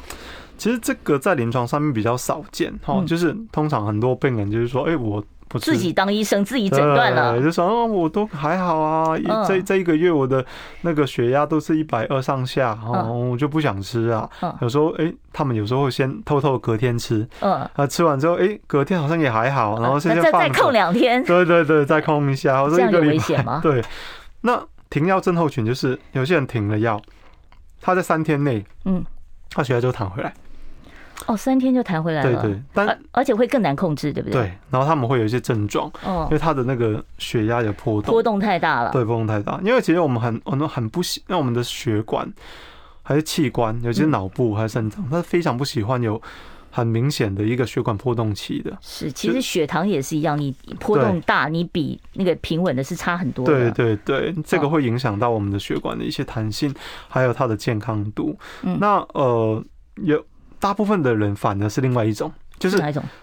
[0.58, 5.24] 其实这个在临床上面比较少见，哈，就是通常很多病人就是说，哎，我。
[5.58, 10.46] 自己当医生，自己诊断了，就说哦，我都还好啊，这这一个月我的
[10.82, 14.30] 那个血压都是一百二上下，哦，我就不想吃啊。
[14.62, 23.84] 有时候哎，他们有时候会先偷偷隔天吃，嗯，啊，吃完之后哎，隔天好像也还好，然后现在再再空两天，对对对，再空一下， 我说一个礼拜，对。
[24.42, 27.02] 那停药症候群就是有些人停了药，
[27.82, 29.04] 他在三天内，嗯，
[29.52, 30.34] 他血压就弹回来。
[31.28, 34.42] 哦，三天就弹回来了，对对，但而且会更难控制，对不对？
[34.42, 39.60] 对，然后他们会有一些症状，哦，因为他的那个血压有波动，波动太大了，对，波动太大。
[39.64, 42.32] 因为其实我们很很多很不喜，那我们的血管
[43.04, 46.20] 还是器官，尤其是脑部还是肾脏，他非常不喜欢有
[46.72, 48.76] 很明显的一个血管波动期的。
[48.82, 53.70] 是，其实血糖也是一样，你波动大，你比那个平稳的是差很多的。
[53.72, 56.74] 对对对，这个会影响到我们的血管的一些弹性，
[57.10, 58.36] 还有它的健康度。
[58.64, 59.62] 嗯，那呃
[59.98, 60.26] 有。
[60.60, 62.78] 大部分的人反而是另外一种，就是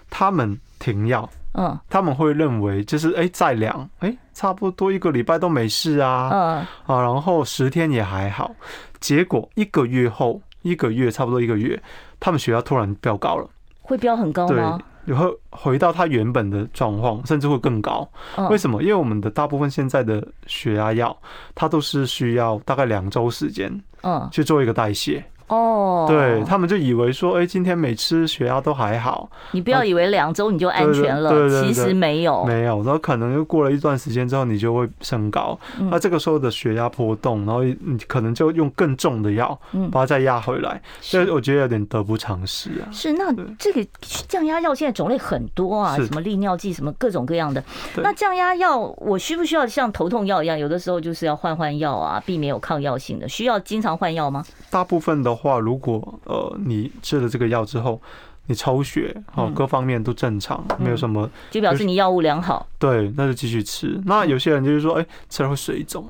[0.09, 6.41] 他们停药，嗯，他们会认为就是哎再量，哎差不多一个礼拜都没事啊，嗯
[6.85, 8.51] 啊，然后十天也还好，
[8.99, 11.81] 结果一个月后，一个月差不多一个月，
[12.19, 13.47] 他们血压突然飙高了，
[13.81, 14.77] 会飙很高吗？
[15.05, 18.07] 对，然后回到他原本的状况，甚至会更高。
[18.49, 18.81] 为什么？
[18.81, 21.15] 因为我们的大部分现在的血压药，
[21.55, 23.71] 它都是需要大概两周时间，
[24.01, 25.23] 嗯，去做一个代谢。
[25.47, 29.29] 哦，对他们就以为说，哎，今天没吃血压都还好。
[29.51, 32.83] 你不要以为两周你就安全了，其实没有，没有。
[32.83, 35.57] 然后可能又过了一段时间之后，你就会升高。
[35.89, 39.57] 那这个时候的血压波动，然后你可能就用更重的药，
[39.89, 40.81] 把它再压回来。
[40.99, 42.91] 所以我觉得有点得不偿失啊。
[42.91, 43.85] 是，那这个
[44.27, 47.63] 降压药现在种类很多啊，什么利尿剂，什么各种各样的。
[47.95, 53.29] 那降压药我需不需要像头痛药一样，有的时候就是要换换药啊，避免有抗药性的？
[53.29, 54.43] 需要经常换药吗？
[54.69, 55.36] 大部分的。
[55.37, 58.01] 话，如果呃你吃了这个药之后，
[58.47, 62.65] 你抽血哦，各方面都正常，没有什么，就表示你药物良好。
[62.79, 64.01] 对，那就继续吃。
[64.05, 66.09] 那有些人就是说，哎，吃了会水肿。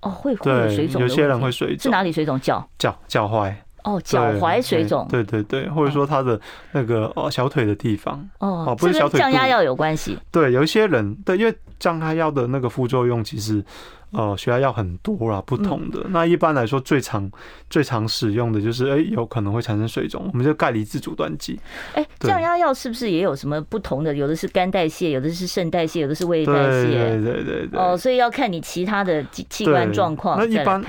[0.00, 1.00] 哦，会会有水肿。
[1.00, 2.38] 有些人会水肿，是哪里水肿？
[2.40, 3.54] 脚脚脚踝。
[3.84, 5.06] 哦，脚踝水肿。
[5.08, 6.40] 对对对，或者说他的
[6.72, 8.28] 那个哦小腿的地方。
[8.40, 9.20] 哦，不是小腿。
[9.20, 10.18] 降压药有关系。
[10.32, 13.64] 对，有一些人对，因为降压药的那个副作用其实。
[14.12, 16.00] 哦，血压药很多啦，不同的。
[16.10, 17.30] 那一般来说，最常
[17.68, 21.58] 最常使用的就是，哎，有可能会产生水肿，我们就钙离子阻断剂。
[21.94, 24.14] 哎，降压药是不是也有什么不同的？
[24.14, 26.88] 有的是肝代谢，有的是肾代谢，有的是胃代谢。
[26.88, 27.80] 对对对对。
[27.80, 30.38] 哦，所以要看你其他的器官状况。
[30.38, 30.82] 那一般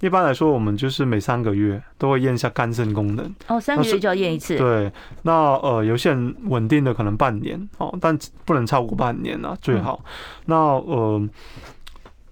[0.00, 3.34] 一般来说，我们就是每三个月都会验一下肝肾功能。
[3.48, 4.56] 哦，三个月就要验一次。
[4.56, 4.90] 对，
[5.22, 10.02] 那呃，有些人稳定的可能半年哦，但不能超过半年啊，最好。
[10.46, 11.28] 那呃。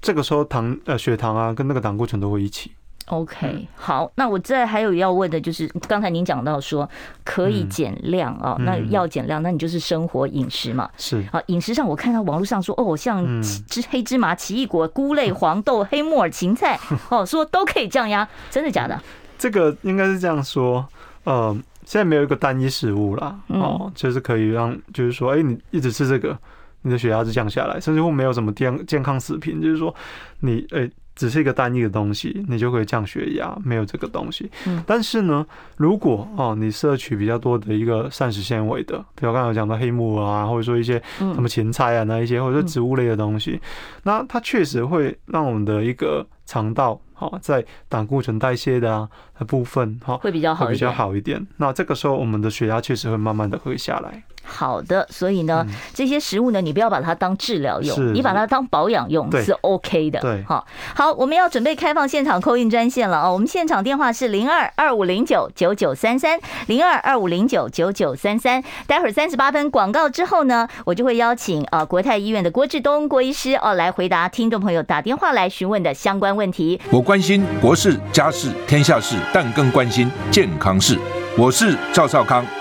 [0.00, 2.72] 这个时候糖呃血糖啊跟那个胆固醇都会一起。
[3.06, 6.88] OK，好，那我再还有要问的就是，刚才您讲到说
[7.24, 10.88] 可以减量啊，那要减量，那你就是生活饮食嘛。
[10.96, 16.78] 是啊，饮食上我看到网络上说哦，像芝黑芝麻、奇异果、菇类、黄豆、黑木耳、芹菜，
[17.10, 19.02] 哦，说都可以降压，真的假的？
[19.36, 20.86] 这个应该是这样说，
[21.24, 21.52] 呃，
[21.84, 26.38] 现在没有一个单一食物啦，哦，就是可以让，就是说，哎，你一直吃这个。
[26.82, 29.94] 你的血压就降下来，甚至乎没有什么健健康食品，就是说
[30.40, 34.50] 你诶、欸，只是一个单一的东西，你就可以降血压，没有这个东西。
[34.66, 43.60] 嗯，但是呢，如果哦你摄取比较多的一个膳食纤维的，比如刚才讲到黑木耳啊，或者说一些什么芹菜啊那一些，或者说植物类的东西，
[44.04, 49.06] 那它确实会让我们的一个肠道好在胆固醇代谢的啊
[49.38, 51.46] 的部分哈会比较好，会比较好一点。
[51.58, 54.22] 那这个时候我们的血压确实会慢慢的会下来。
[54.50, 60.18] 好的，所以呢，这些食物呢，你不要把它当治疗用，你把它当保养用是 OK 的。
[60.20, 63.30] 对，好，好，我们要准备开放现场 call in 专线了啊！
[63.30, 68.62] 我们现场电话是零二二五零九九九三三零二二五零九九九三三。
[68.86, 76.80] 待会儿三十八分广告之后呢，我就会邀请啊国泰医院的郭志东郭医师哦来回答听众朋友打电话来询问的相关问题。
[76.90, 80.98] 我关心国事家事天下事，但更关心健康事。
[81.38, 82.44] 我是赵少康。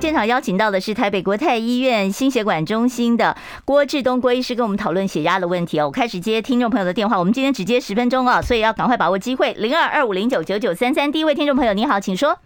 [0.00, 5.86] 现场邀请到的是台北国泰医院心血管中心的郭志东郭医师，跟我们讨论血压的问题哦。
[5.86, 9.52] 我开始接听众朋友的电话，我们今天只接十分钟啊，所以要赶快把握机会。
[9.54, 12.38] 零二二五零九九九三三，第一位听众朋友，你好，请说。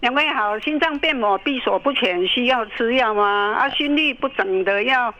[0.00, 3.56] 两位好，心脏变膜闭锁不全，需要吃药吗？
[3.58, 5.12] 啊，心率不整的要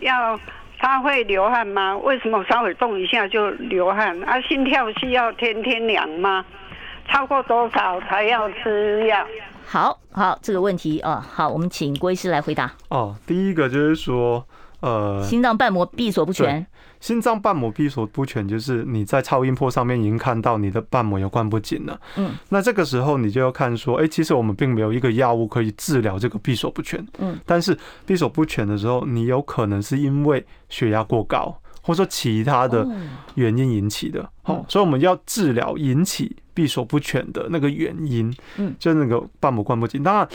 [0.00, 0.38] 要
[0.78, 1.96] 他会流汗吗？
[1.96, 4.22] 为什么稍微动一下就流汗？
[4.24, 6.44] 啊，心跳需要天天量吗？
[7.08, 9.26] 超过多少才要吃药？
[9.66, 12.72] 好好，这个问题啊，好，我们请郭医师来回答。
[12.88, 14.46] 哦，第一个就是说，
[14.80, 16.66] 呃，心脏瓣膜闭锁不全。
[17.00, 22.00] 心脏瓣膜闭锁不全，就是你在超音波上面已经看到你的瓣膜有灌不紧了。
[22.16, 27.04] 嗯，那这个时候你就要看说，哎，其实我们并没有一个药物可以治疗这个闭锁不全。
[27.18, 32.88] 嗯，但是闭锁不全的时候，你有可能是因为血压过高，或者说其他的
[33.34, 34.26] 原因引起的。
[34.42, 38.34] 好，所以我们要治疗引起闭锁不全的那个原因。
[38.56, 40.02] 嗯，就是那个瓣膜关不紧。
[40.02, 40.26] 当然。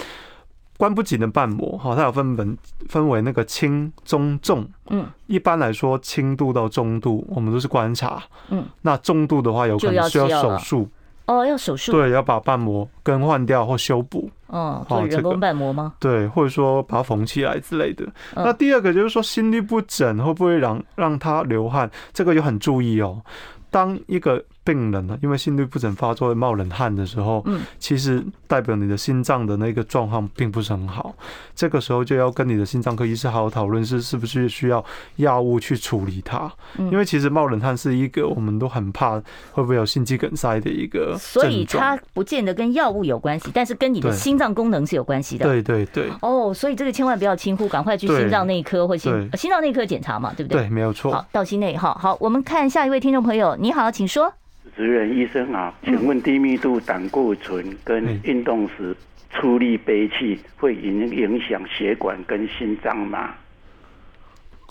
[0.78, 2.56] 关不紧的瓣膜，哈，它有分分
[2.88, 4.64] 分为那个轻、中、重。
[4.92, 8.22] 嗯，一般来说，轻度到中度，我们都是观察。
[8.50, 10.88] 嗯，那重度的话，有可能需要手术。
[11.28, 11.92] 哦，要手术。
[11.92, 14.30] 对，要把瓣膜更换掉或修补。
[14.48, 15.94] 哦，做人工瓣膜吗？
[16.00, 18.08] 对，或者说把它缝起来之类的。
[18.34, 21.92] 那第二个就是说，心律不整会不会让让他流汗？
[22.14, 23.22] 这个就很注意哦。
[23.70, 31.16] 当一个病人呢，因为心律不整发作会冒冷汗的时候，嗯，其实代表你的心脏的那个状况并不是很好。
[31.56, 34.84] 这个时候就要跟你的心脏科医师好好讨论，是是不是需要
[35.16, 36.52] 药物去处理它。
[36.78, 39.20] 因为其实冒冷汗是一个我们都很怕
[39.52, 45.46] 会不会有心肌梗塞的一个，所以它不见得跟药物有关系，但是跟你的心脏功能是有关系的。
[45.46, 46.10] 对对对。
[46.22, 50.64] 哦，所以这个千万不要轻忽，赶快去心脏内科或心心脏内科检查嘛，对不对？
[50.64, 51.12] 对，没有错。
[51.12, 51.76] 好，到心内。
[51.78, 54.32] 哈好，我们看下一位听众朋友，你好，请说。
[54.64, 58.96] 主持人医生啊，请问低密度胆固醇跟运动时
[59.32, 63.34] 出力憋气会影影响血管跟心脏吗？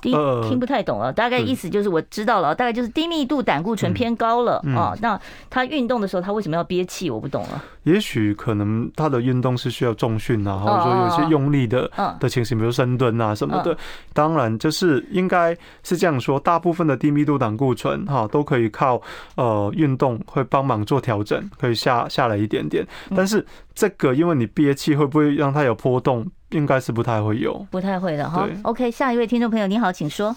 [0.06, 4.96] 低听不太懂了，大概意思就是我知道了，大概就是低密度胆固醇偏高了啊。
[5.02, 7.10] 那他运动的时候，他为什么要憋气？
[7.10, 7.62] 我不懂了。
[7.82, 11.90] 也许可能他的运动是需要重训啊，或者说有些用力的
[12.20, 13.76] 的情形，比如深蹲啊什么的。
[14.12, 19.00] 当然，就是应该是这样说，大部分的低密度胆固醇哈都可以靠
[19.36, 22.86] 呃运动会帮忙做调整，可以下下来一点点。
[23.14, 26.26] 但是这个因为你憋气，会不会让它有波动？
[26.56, 28.48] 应该是不太会有，不太会的哈。
[28.62, 30.34] OK，下一位听众朋友，你好，请说。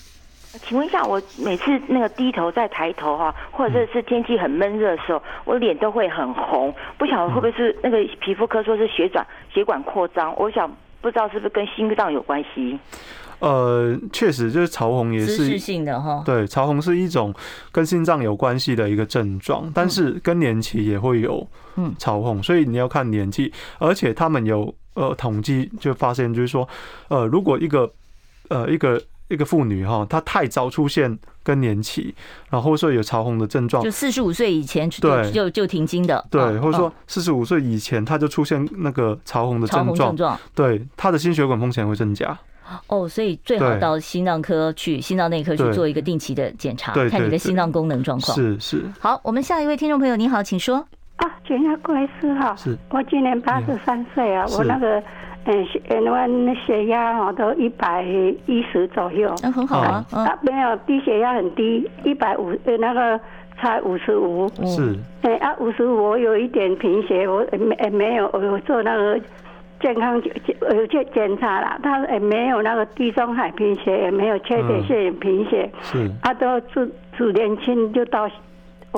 [0.68, 10.34] 请问一下，我每次那个低头再抬头哈，或者是天气很闷热的时候，我脸都会很红，不晓得会不会是那个皮肤科说是血管血管扩张？
[10.40, 10.68] 我想
[11.02, 12.80] 不知道是不是跟心脏有关系？
[13.38, 16.24] 呃，确实就是潮红也是姿势性的哈。
[16.26, 17.32] 对，潮红是一种
[17.72, 24.74] 跟心脏有关系的一个症状，但是更年期也会有嗯潮红，所以你要看年纪，而且他们有。
[25.00, 26.68] 呃，统计就发现，就是说，
[27.08, 27.90] 呃，如果一个
[28.50, 32.14] 呃一个一个妇女哈，她太早出现更年期，
[32.50, 42.38] 然后说有潮红的症状，就四十五岁以前对就就停经的，对，或者说四十五岁以前她就出现那个潮红的症状，对，她的心血管风险会增加。
[42.88, 48.36] 哦，所以最好到心脏科去，心脏内科去做一个定期的检查，看你的心脏功能状况。
[48.36, 48.84] 是是。
[49.00, 50.86] 好，我们下一位听众朋友，你好，请说。
[51.20, 52.78] 啊，请问郭医师哈，是。
[52.92, 55.04] 我今年八十三岁啊，我那个
[55.46, 58.02] 嗯血嗯血压哦都一百
[58.46, 63.20] 一十左右，那很好啊，啊没有低血压很低，一百五呃那个
[63.58, 64.98] 才五十五，是。
[65.24, 69.20] 哎啊五十五我有一点贫血，我没没有我有做那个
[69.82, 70.34] 健康检
[70.72, 76.10] 有去检查了，他也没有那个地中海贫血，也没有缺铁性贫血，是。
[76.24, 78.30] 他都自自年轻就到。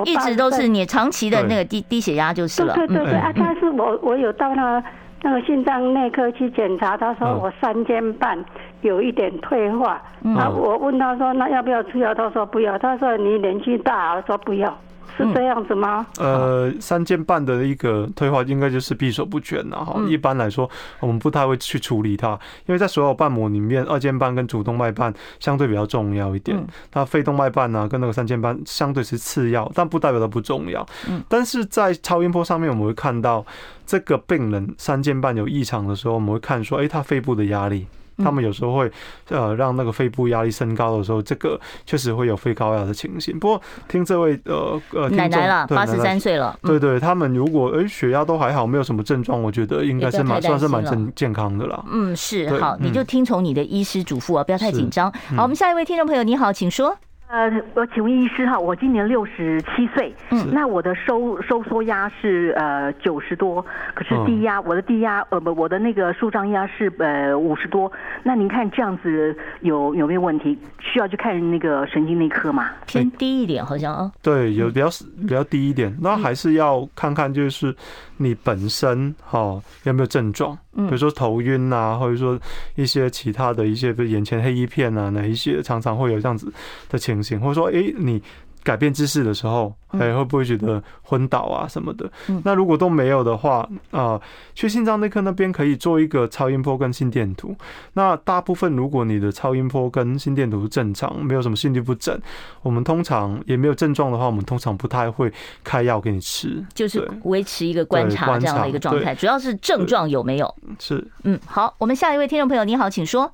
[0.06, 2.74] 一直都是你长期的那个低低血压就是了。
[2.74, 3.32] 对对对啊！
[3.36, 4.88] 但是我我有到那个
[5.24, 8.44] 那个心脏内科去检查，他说我三尖瓣
[8.82, 10.02] 有一点退化。
[10.36, 12.16] 啊，我问他说那要不要吃药？
[12.16, 12.78] 他说不要。
[12.80, 14.78] 他说你年纪大，我说不要。
[15.18, 16.06] 是这样子吗？
[16.18, 20.02] 呃，三尖瓣的一个退化应该就是闭锁不全了哈。
[20.08, 20.70] 一般来说，
[21.00, 22.32] 我们不太会去处理它，
[22.66, 26.58] 因为在所有瓣膜里面，二尖瓣跟主动脉瓣相对比较重要一点。
[26.90, 30.86] 它肺动脉瓣呢，跟那个三尖瓣相对是次要，但不代表它不重要。
[31.28, 33.46] 但是在超音波上面，我们会看到
[33.86, 37.86] 这个病人三尖瓣有异常的时候，我们会看说，哎，他肺部的压力。
[38.18, 38.92] 他们有时候会
[39.30, 43.38] 呃让那个肺部压力升高的时候，这个确实会有肺高压的情形。
[43.40, 51.84] 不过听这位呃呃奶奶了，八十三岁了，对对，他们如果诶血压都还好，没有什么症状，我觉得应该是蛮算是蛮健健康的啦。
[51.92, 55.12] 嗯，是好，你就听从你的医师嘱咐啊，不要太紧张。
[55.36, 56.98] 好，我们下一位听众朋友，你好，请说。
[57.32, 67.90] 呃，我请问医师哈，我今年六十七岁，嗯，那我的收收缩压是呃九十多，可是低压，我的低压呃不，我的那个舒张压是呃五十多，
[68.24, 70.60] 那您看这样子有有没有问题？
[70.82, 72.70] 需要去看那个神经内科吗？
[72.86, 74.90] 偏低一点好像啊，对，有比较
[75.22, 77.74] 比较低一点，那还是要看看就是
[78.18, 80.58] 你本身哈有没有症状。
[80.76, 82.40] 比如说头晕啊，或者说
[82.76, 86.52] 一些其他的一些，比如眼前黑一片啊，哪一些常常会有这样子
[86.90, 88.22] 的情形，或者说，哎，你。
[88.64, 92.10] 改变姿势的时候，哎，会不会觉得昏倒啊什么的？
[92.28, 94.22] 嗯、那如果都没有的话，啊、呃，
[94.54, 97.56] 去心脏内科那边可以做一个超音波跟心电图。
[97.94, 102.18] 那大部分如果你的超音波跟心电图正常，没有什么心律不整，
[102.62, 105.32] 我们通常也没有症状的话，我们通常不太会
[105.64, 109.16] 开药给你吃，就是维持一个观察这样的一个状态。
[109.16, 110.56] 主要是症状有没有？
[110.80, 113.32] 是，嗯，好，我们下一位听众朋友，你好，请说。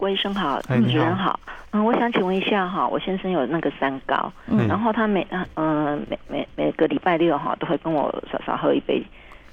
[0.00, 1.38] 郭医生好，主持人好。
[1.72, 9.02] 嗯，我想请问一下哈，我先生有那个三高，嗯，然后他每嗯、呃、每每每个礼拜六哈都会跟我少少喝一杯，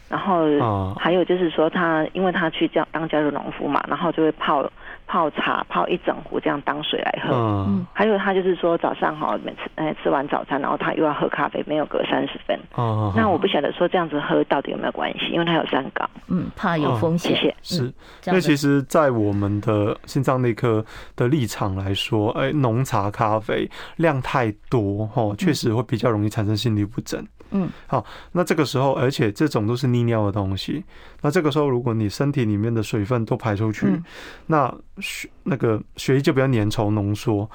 [0.08, 4.66] 然后还有就是说他因为他去教当家的农夫嘛，然后就会泡。
[5.08, 17.56] 泡茶泡一整壶这样当水来喝，嗯，还有他就是说早上哈，每次哎吃完早餐，然后他又要喝咖啡，没有隔三十分，哦，那我不晓得说这样子喝到底有没有关系，因为他有三高，嗯，怕有风险，谢谢。
[17.62, 17.94] 是，
[18.26, 20.84] 因为其实，在我们的心脏内科
[21.16, 27.26] 的立场来说，哎，浓茶咖啡量太多哈，确实会比较容易产生心律不整。
[27.52, 30.84] 嗯，好，那这个时候，而且这种都是利尿的东西，
[31.22, 34.04] 那这个时候，如果你身体里面的水分都排出去，嗯、
[34.48, 37.50] 那血那个血液就比较粘稠浓缩，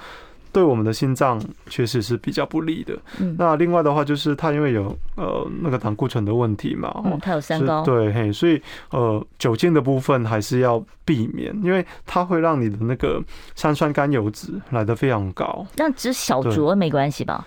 [0.53, 2.99] 对我们的心脏确实是比较不利的。
[3.19, 13.23] 嗯，那另外的话，就是它因为有呃那个胆固醇的问题嘛，嗯，它有三高，对，嘿，所以呃酒精的部分还是要避免，因为它会让你的那个
[13.55, 15.67] 三酸甘油脂来得非常高。
[15.77, 17.47] 那只小酌没关系吧？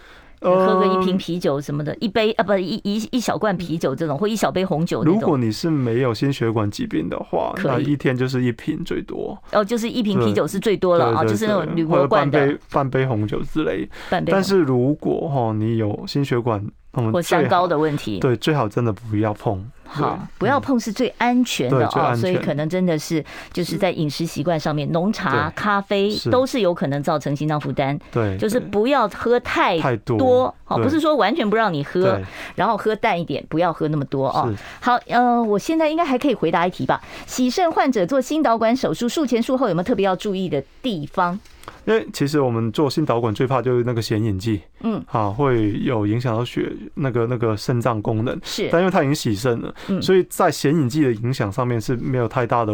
[0.54, 5.04] 喝个一瓶啤酒什么的，一杯啊不一一一小罐啤酒这种，或一小杯红酒。
[5.04, 9.38] 如果你是没有心血管疾病的话，那一天就是一瓶最多。
[9.52, 12.40] 哦，就是一瓶啤酒是最多了啊，就是那种铝箔罐的。
[12.40, 13.90] 半杯半杯红酒之类。
[14.10, 16.66] 半杯但是如果哈你有心血管
[17.12, 19.66] 或三高的问题，对，最好真的不要碰。
[19.96, 23.24] 好，不要碰是最安全的哦，所以可能真的是
[23.54, 27.98] 就是在饮食习惯上面，浓茶、咖啡都是有可能造成心脏负担。
[28.12, 32.20] 对，就是不要喝太多，哦，不是说完全不让你喝，
[32.56, 34.54] 然后喝淡一点，不要喝那么多哦。
[34.80, 37.02] 好，呃，我现在应该还可以回答一题吧？
[37.26, 41.40] 洗肾患者做心导管手术，术前术后有没有特别要注意的地方？
[41.86, 52.74] 因为其实我们做心导管最怕就是那个显影剂，嗯，啊，会有影响到血那个那个肾脏功能，是，但因为它已经洗肾了，嗯，所以在显影剂的影响上面是没有太大的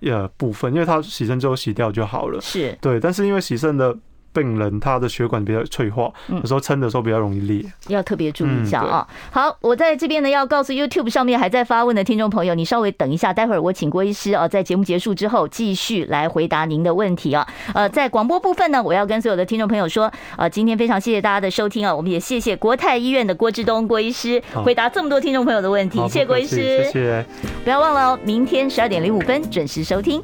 [0.00, 2.76] 呃部分，因为它洗肾之后洗掉就好了，是。
[2.80, 3.96] 对，但是因为洗肾的。
[4.32, 9.06] 病人他的血管比较脆化，有时候撑的时候比较容易裂，要特别注意一下啊。
[9.30, 17.46] 好，我在这边呢要告诉 YouTube 上面还在发问的听众朋友，你稍微等一下，待会儿我请郭医师啊，在节目结束之后继续来回答您的问题啊。
[17.74, 27.26] 呃，在广播部分呢，我要跟所有的听众朋友说，呃，今天非常谢谢大家的收听啊，我们也谢谢国泰医院的郭志东郭医师回答这么多听众朋友的问题，谢谢郭医师，谢谢，
[27.64, 30.22] 不要忘了哦，明天十二点零五分准时收听。